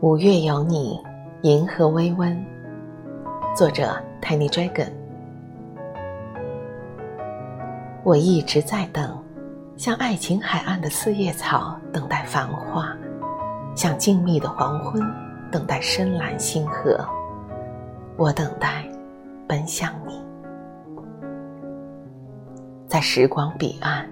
[0.00, 1.00] 五月有你，
[1.42, 2.44] 银河微温。
[3.56, 4.90] 作者：Tiny Dragon。
[8.02, 9.18] 我一直在等，
[9.78, 12.94] 像爱情海岸的四叶草等待繁花，
[13.74, 15.02] 像静谧的黄昏
[15.50, 17.02] 等待深蓝星河。
[18.16, 18.86] 我等待，
[19.48, 20.22] 奔向你。
[22.86, 24.06] 在时光彼岸，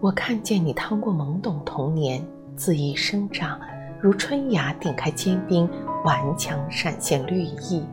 [0.00, 2.24] 我看见你趟过懵懂童年，
[2.56, 3.58] 恣意生长。
[4.00, 5.68] 如春芽顶开坚冰，
[6.04, 7.84] 顽强闪现绿意。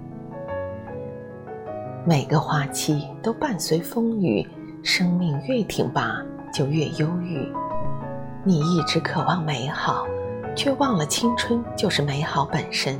[2.05, 4.47] 每个花期都伴随风雨，
[4.83, 6.23] 生命越挺拔
[6.53, 7.51] 就越忧郁。
[8.43, 10.05] 你一直渴望美好，
[10.55, 12.99] 却忘了青春就是美好本身，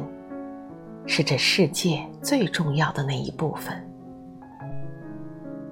[1.05, 3.71] 是这世界最重要的那一部分。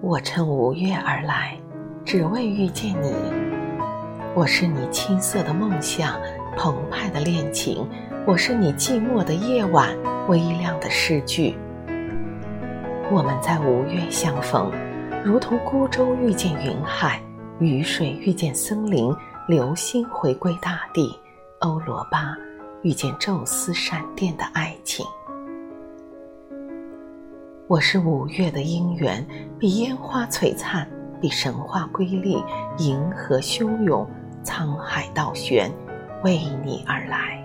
[0.02, 1.58] 我乘五月而来，
[2.06, 3.14] 只为遇见你。
[4.36, 6.20] 我是你青涩的梦想。
[6.56, 7.90] 澎湃的恋情，
[8.28, 9.90] 我是你寂寞的夜晚，
[10.28, 11.56] 微亮的诗句。
[13.12, 14.72] 我们在五月相逢，
[15.26, 17.20] 如同孤舟遇见云海，
[17.58, 19.12] 雨水遇见森林，
[19.48, 21.20] 流星回归大地，
[21.62, 22.38] 欧罗巴
[22.84, 25.04] 遇见宙斯闪电的爱情。
[27.68, 29.26] 我是五月的姻缘，
[29.58, 30.88] 比烟花璀璨，
[31.24, 32.44] 比神话瑰丽，
[32.80, 34.06] 银河汹涌，
[34.44, 35.72] 沧海倒悬。
[36.22, 37.42] 为你而来。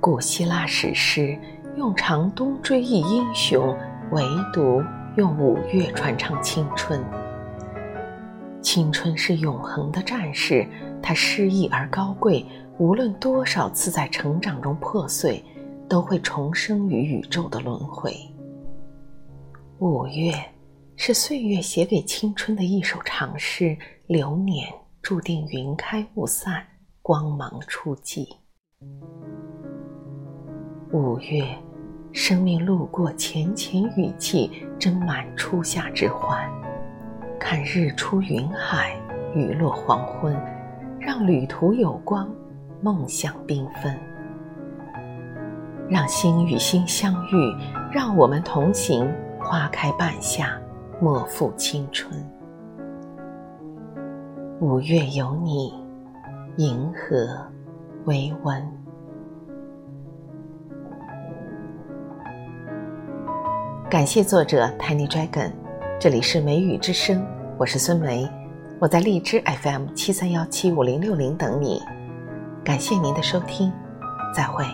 [0.00, 1.38] 古希腊史诗
[1.76, 3.74] 用长冬追忆英雄，
[4.10, 4.82] 唯独
[5.16, 7.02] 用五月传唱青春。
[8.60, 10.68] 青春是永恒的战士，
[11.02, 12.44] 它诗意而高贵，
[12.76, 15.42] 无论多少次在成长中破碎，
[15.88, 18.14] 都会重生于宇宙的轮回。
[19.78, 20.34] 五月
[20.96, 24.66] 是岁月写给青春的一首长诗，流年
[25.02, 26.64] 注定云开雾散。
[27.02, 28.26] 光芒初霁，
[30.90, 31.46] 五月，
[32.12, 36.50] 生命路过浅浅雨季，斟满初夏之欢。
[37.38, 38.98] 看日出云海，
[39.36, 40.36] 雨落黄昏，
[40.98, 42.28] 让旅途有光，
[42.82, 43.96] 梦想缤纷。
[45.88, 47.56] 让心与心相遇，
[47.92, 49.08] 让我们同行，
[49.38, 50.60] 花开半夏，
[51.00, 52.10] 莫负青春。
[54.60, 55.86] 五月有你。
[56.58, 57.28] 银河
[58.06, 58.66] 微温，
[63.90, 65.52] 感谢作者 Tiny Dragon，
[66.00, 67.22] 这里是梅雨之声，
[67.58, 68.26] 我是孙梅，
[68.78, 71.78] 我在荔枝 FM 七三幺七五零六零等你，
[72.64, 73.70] 感谢您的收听，
[74.34, 74.64] 再会。